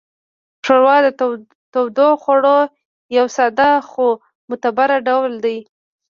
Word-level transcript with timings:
ښوروا 0.63 0.97
د 1.05 1.07
تودوخوړو 1.73 2.59
یو 3.17 3.25
ساده 3.37 3.69
خو 3.89 4.07
معتبر 4.49 4.89
ډول 5.07 5.31
دی. 5.45 5.57